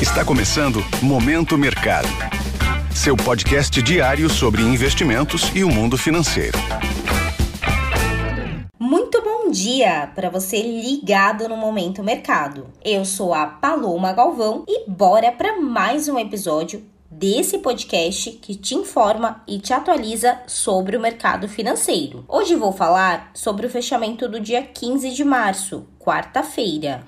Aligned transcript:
Está 0.00 0.22
começando 0.22 0.84
Momento 1.00 1.56
Mercado. 1.56 2.06
Seu 2.94 3.16
podcast 3.16 3.80
diário 3.80 4.28
sobre 4.28 4.60
investimentos 4.60 5.50
e 5.54 5.64
o 5.64 5.70
mundo 5.70 5.96
financeiro. 5.96 6.58
Muito 8.78 9.22
bom 9.22 9.50
dia 9.50 10.12
para 10.14 10.28
você 10.28 10.60
ligado 10.60 11.48
no 11.48 11.56
Momento 11.56 12.04
Mercado. 12.04 12.66
Eu 12.84 13.06
sou 13.06 13.32
a 13.32 13.46
Paloma 13.46 14.12
Galvão 14.12 14.64
e 14.68 14.84
bora 14.86 15.32
para 15.32 15.58
mais 15.58 16.08
um 16.08 16.18
episódio 16.18 16.84
desse 17.10 17.56
podcast 17.58 18.32
que 18.32 18.54
te 18.54 18.74
informa 18.74 19.42
e 19.48 19.58
te 19.58 19.72
atualiza 19.72 20.38
sobre 20.46 20.98
o 20.98 21.00
mercado 21.00 21.48
financeiro. 21.48 22.22
Hoje 22.28 22.54
vou 22.54 22.70
falar 22.70 23.30
sobre 23.32 23.66
o 23.66 23.70
fechamento 23.70 24.28
do 24.28 24.38
dia 24.38 24.62
15 24.62 25.10
de 25.12 25.24
março, 25.24 25.86
quarta-feira. 25.98 27.02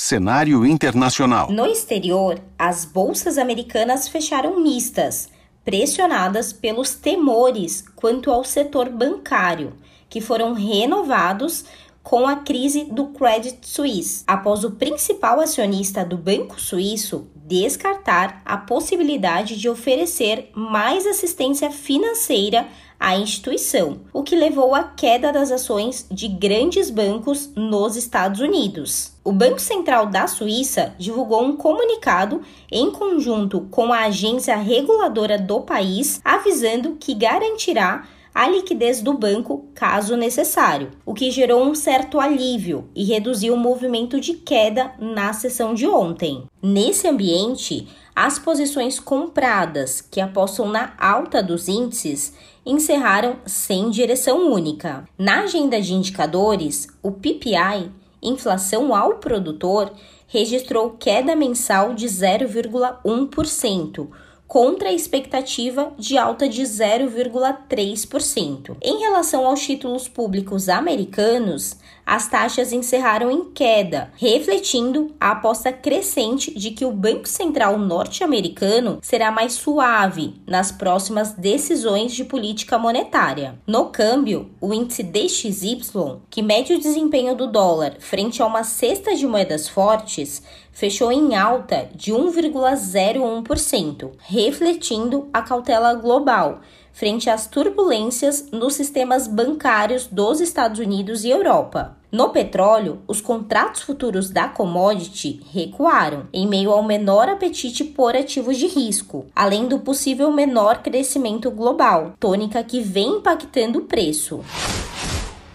Cenário 0.00 0.64
internacional. 0.64 1.50
No 1.50 1.66
exterior, 1.66 2.40
as 2.56 2.84
bolsas 2.84 3.36
americanas 3.36 4.06
fecharam 4.06 4.60
mistas, 4.60 5.28
pressionadas 5.64 6.52
pelos 6.52 6.94
temores 6.94 7.82
quanto 7.96 8.30
ao 8.30 8.44
setor 8.44 8.90
bancário, 8.90 9.72
que 10.08 10.20
foram 10.20 10.52
renovados 10.52 11.64
com 12.08 12.26
a 12.26 12.36
crise 12.36 12.84
do 12.84 13.08
Credit 13.08 13.58
Suisse, 13.60 14.24
após 14.26 14.64
o 14.64 14.70
principal 14.70 15.40
acionista 15.40 16.06
do 16.06 16.16
banco 16.16 16.58
suíço 16.58 17.28
descartar 17.36 18.40
a 18.46 18.56
possibilidade 18.56 19.58
de 19.58 19.68
oferecer 19.68 20.50
mais 20.54 21.06
assistência 21.06 21.70
financeira 21.70 22.66
à 22.98 23.14
instituição, 23.18 24.00
o 24.10 24.22
que 24.22 24.34
levou 24.34 24.74
à 24.74 24.84
queda 24.84 25.30
das 25.30 25.52
ações 25.52 26.06
de 26.10 26.28
grandes 26.28 26.88
bancos 26.88 27.50
nos 27.54 27.94
Estados 27.94 28.40
Unidos. 28.40 29.12
O 29.22 29.30
Banco 29.30 29.60
Central 29.60 30.06
da 30.06 30.26
Suíça 30.26 30.94
divulgou 30.98 31.44
um 31.44 31.58
comunicado 31.58 32.40
em 32.72 32.90
conjunto 32.90 33.68
com 33.70 33.92
a 33.92 34.06
agência 34.06 34.56
reguladora 34.56 35.36
do 35.36 35.60
país, 35.60 36.22
avisando 36.24 36.96
que 36.98 37.12
garantirá 37.12 38.08
a 38.38 38.48
liquidez 38.48 39.02
do 39.02 39.14
banco 39.14 39.67
caso 39.78 40.16
necessário, 40.16 40.90
o 41.06 41.14
que 41.14 41.30
gerou 41.30 41.62
um 41.62 41.72
certo 41.72 42.18
alívio 42.18 42.90
e 42.96 43.04
reduziu 43.04 43.54
o 43.54 43.56
movimento 43.56 44.18
de 44.18 44.34
queda 44.34 44.90
na 44.98 45.32
sessão 45.32 45.72
de 45.72 45.86
ontem. 45.86 46.42
Nesse 46.60 47.06
ambiente, 47.06 47.86
as 48.14 48.40
posições 48.40 48.98
compradas 48.98 50.00
que 50.00 50.20
apostam 50.20 50.68
na 50.68 50.94
alta 50.98 51.40
dos 51.40 51.68
índices 51.68 52.34
encerraram 52.66 53.36
sem 53.46 53.88
direção 53.88 54.52
única. 54.52 55.08
Na 55.16 55.44
agenda 55.44 55.80
de 55.80 55.94
indicadores, 55.94 56.88
o 57.00 57.12
PPI, 57.12 57.92
inflação 58.20 58.92
ao 58.92 59.18
produtor, 59.18 59.92
registrou 60.26 60.96
queda 60.98 61.36
mensal 61.36 61.94
de 61.94 62.08
0,1% 62.08 64.08
contra 64.48 64.88
a 64.88 64.92
expectativa 64.92 65.92
de 65.98 66.16
alta 66.16 66.48
de 66.48 66.62
0,3%. 66.62 68.78
Em 68.80 69.00
relação 69.00 69.46
aos 69.46 69.60
títulos 69.60 70.08
públicos 70.08 70.70
americanos, 70.70 71.76
as 72.08 72.26
taxas 72.26 72.72
encerraram 72.72 73.30
em 73.30 73.44
queda, 73.50 74.10
refletindo 74.16 75.14
a 75.20 75.32
aposta 75.32 75.70
crescente 75.70 76.58
de 76.58 76.70
que 76.70 76.86
o 76.86 76.90
Banco 76.90 77.28
Central 77.28 77.78
norte-americano 77.78 78.98
será 79.02 79.30
mais 79.30 79.52
suave 79.52 80.34
nas 80.46 80.72
próximas 80.72 81.32
decisões 81.32 82.14
de 82.14 82.24
política 82.24 82.78
monetária. 82.78 83.58
No 83.66 83.90
câmbio, 83.90 84.50
o 84.58 84.72
índice 84.72 85.02
DXY, 85.02 86.16
que 86.30 86.40
mede 86.40 86.72
o 86.72 86.80
desempenho 86.80 87.36
do 87.36 87.46
dólar 87.46 87.96
frente 87.98 88.40
a 88.40 88.46
uma 88.46 88.64
cesta 88.64 89.14
de 89.14 89.26
moedas 89.26 89.68
fortes, 89.68 90.42
fechou 90.72 91.12
em 91.12 91.36
alta 91.36 91.90
de 91.94 92.10
1,01%, 92.10 94.12
refletindo 94.18 95.28
a 95.30 95.42
cautela 95.42 95.92
global 95.92 96.62
frente 96.98 97.30
às 97.30 97.46
turbulências 97.46 98.48
nos 98.50 98.74
sistemas 98.74 99.28
bancários 99.28 100.08
dos 100.08 100.40
Estados 100.40 100.80
Unidos 100.80 101.22
e 101.22 101.30
Europa. 101.30 101.96
No 102.10 102.30
petróleo, 102.30 102.98
os 103.06 103.20
contratos 103.20 103.82
futuros 103.82 104.30
da 104.30 104.48
commodity 104.48 105.40
recuaram, 105.52 106.26
em 106.32 106.44
meio 106.44 106.72
ao 106.72 106.82
menor 106.82 107.28
apetite 107.28 107.84
por 107.84 108.16
ativos 108.16 108.56
de 108.56 108.66
risco, 108.66 109.26
além 109.36 109.68
do 109.68 109.78
possível 109.78 110.32
menor 110.32 110.82
crescimento 110.82 111.52
global, 111.52 112.14
tônica 112.18 112.64
que 112.64 112.80
vem 112.80 113.18
impactando 113.18 113.78
o 113.78 113.82
preço. 113.82 114.40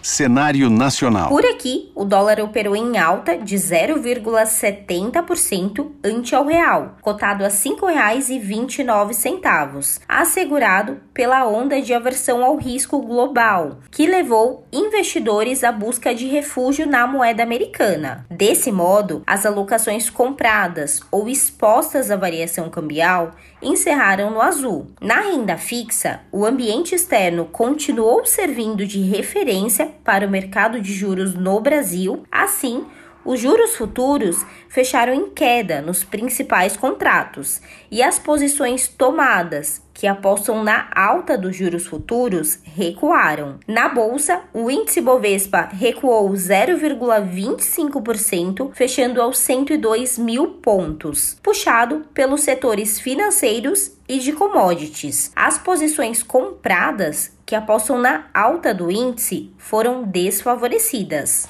Cenário 0.04 0.70
nacional. 0.70 1.30
Por 1.30 1.44
aqui, 1.46 1.90
o 1.96 2.04
dólar 2.04 2.42
operou 2.42 2.76
em 2.76 2.98
alta 2.98 3.38
de 3.38 3.56
0,70% 3.56 5.92
ante 6.04 6.36
ao 6.36 6.46
real, 6.46 6.98
cotado 7.02 7.46
a 7.46 7.48
R$ 7.48 7.54
5,29, 7.54 10.02
assegurado 10.06 11.00
pela 11.14 11.48
onda 11.48 11.82
de 11.82 11.94
aversão 11.94 12.44
ao 12.44 12.58
risco 12.58 13.02
global, 13.02 13.80
que 13.90 14.06
levou 14.06 14.68
investidores 14.74 15.64
à 15.64 15.72
busca 15.72 16.14
de 16.14 16.28
refúgio 16.28 16.86
na 16.86 17.08
moeda 17.08 17.42
americana. 17.42 18.26
Desse 18.30 18.74
modo, 18.74 19.24
as 19.26 19.46
alocações 19.46 20.10
compradas 20.10 21.00
ou 21.10 21.30
expostas 21.30 22.12
à 22.12 22.18
variação 22.18 22.70
cambial 22.70 23.32
encerraram 23.62 24.32
no 24.32 24.42
azul. 24.42 24.88
Na 25.00 25.22
renda 25.22 25.58
fixa, 25.58 26.20
o 26.30 26.46
ambiente 26.46 26.94
externo 26.94 27.46
continuou 27.46 28.26
servindo 28.26 28.86
de 28.86 29.02
referência 29.02 29.93
para 30.04 30.28
o 30.28 30.30
mercado 30.30 30.80
de 30.80 30.94
juros 30.94 31.34
no 31.34 31.60
Brasil, 31.60 32.24
assim, 32.32 32.86
os 33.26 33.40
juros 33.40 33.78
futuros 33.78 34.46
fecharam 34.68 35.14
em 35.14 35.30
queda 35.30 35.82
nos 35.82 36.04
principais 36.04 36.76
contratos 36.76 37.62
e 37.90 38.04
as 38.04 38.20
posições 38.20 38.90
tomadas, 38.90 39.82
que 39.94 40.06
apostam 40.06 40.62
na 40.62 40.90
alta 40.94 41.38
dos 41.38 41.56
juros 41.56 41.86
futuros, 41.86 42.60
recuaram. 42.64 43.62
Na 43.66 43.88
bolsa, 43.88 44.42
o 44.54 44.70
índice 44.70 45.00
Bovespa 45.00 45.70
recuou 45.72 46.30
0,25%, 46.32 48.72
fechando 48.74 49.22
aos 49.22 49.38
102 49.38 50.18
mil 50.18 50.56
pontos, 50.56 51.38
puxado 51.42 52.06
pelos 52.14 52.42
setores 52.42 53.00
financeiros 53.00 53.94
e 54.10 54.20
de 54.20 54.34
commodities. 54.34 55.32
As 55.34 55.58
posições 55.58 56.22
compradas, 56.22 57.32
que 57.54 57.58
apostam 57.58 58.00
na 58.00 58.26
alta 58.34 58.74
do 58.74 58.90
índice, 58.90 59.54
foram 59.60 60.06
desfavorecidas 60.06 61.48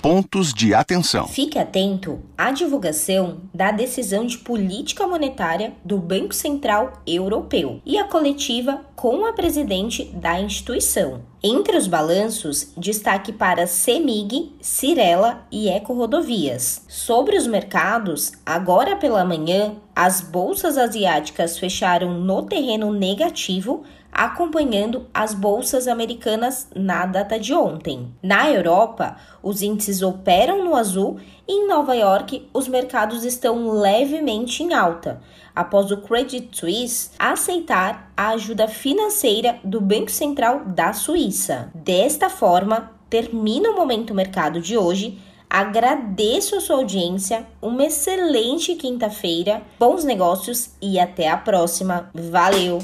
pontos 0.00 0.52
de 0.52 0.74
atenção. 0.74 1.26
Fique 1.26 1.58
atento 1.58 2.20
à 2.36 2.50
divulgação 2.50 3.40
da 3.54 3.70
decisão 3.70 4.26
de 4.26 4.36
política 4.36 5.06
monetária 5.06 5.72
do 5.82 5.96
Banco 5.96 6.34
Central 6.34 7.00
Europeu 7.06 7.80
e 7.86 7.96
a 7.96 8.04
coletiva 8.04 8.82
com 8.94 9.24
a 9.24 9.32
presidente 9.32 10.04
da 10.12 10.38
instituição. 10.38 11.22
Entre 11.46 11.76
os 11.76 11.86
balanços, 11.86 12.72
destaque 12.74 13.30
para 13.30 13.66
CEMIG, 13.66 14.56
Cirela 14.62 15.46
e 15.52 15.68
Eco 15.68 15.92
Rodovias. 15.92 16.86
Sobre 16.88 17.36
os 17.36 17.46
mercados, 17.46 18.32
agora 18.46 18.96
pela 18.96 19.26
manhã, 19.26 19.74
as 19.94 20.22
bolsas 20.22 20.78
asiáticas 20.78 21.58
fecharam 21.58 22.18
no 22.18 22.46
terreno 22.46 22.90
negativo 22.90 23.84
acompanhando 24.14 25.06
as 25.12 25.34
bolsas 25.34 25.88
americanas 25.88 26.68
na 26.74 27.04
data 27.04 27.38
de 27.38 27.52
ontem. 27.52 28.14
Na 28.22 28.48
Europa, 28.48 29.16
os 29.42 29.60
índices 29.60 30.02
operam 30.02 30.64
no 30.64 30.76
azul 30.76 31.18
em 31.46 31.68
Nova 31.68 31.94
York 31.94 32.48
os 32.52 32.68
mercados 32.68 33.24
estão 33.24 33.70
levemente 33.70 34.62
em 34.62 34.72
alta, 34.72 35.20
após 35.54 35.90
o 35.90 35.98
Credit 35.98 36.48
Suisse 36.50 37.10
aceitar 37.18 38.10
a 38.16 38.30
ajuda 38.30 38.66
financeira 38.66 39.58
do 39.62 39.80
Banco 39.80 40.10
Central 40.10 40.62
da 40.66 40.92
Suíça. 40.92 41.70
Desta 41.74 42.30
forma, 42.30 42.92
termina 43.10 43.70
o 43.70 43.76
momento 43.76 44.14
mercado 44.14 44.60
de 44.60 44.76
hoje. 44.76 45.18
Agradeço 45.48 46.56
a 46.56 46.60
sua 46.60 46.76
audiência, 46.76 47.46
uma 47.62 47.84
excelente 47.84 48.74
quinta-feira, 48.74 49.62
bons 49.78 50.02
negócios 50.02 50.70
e 50.82 50.98
até 50.98 51.28
a 51.28 51.36
próxima. 51.36 52.10
Valeu! 52.12 52.80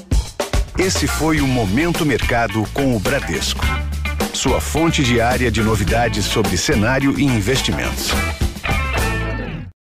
Esse 0.79 1.05
foi 1.05 1.41
o 1.41 1.47
Momento 1.47 2.05
Mercado 2.05 2.63
com 2.73 2.95
o 2.95 2.99
Bradesco. 2.99 3.65
Sua 4.33 4.61
fonte 4.61 5.03
diária 5.03 5.51
de 5.51 5.61
novidades 5.61 6.23
sobre 6.23 6.55
cenário 6.55 7.19
e 7.19 7.23
investimentos. 7.23 8.11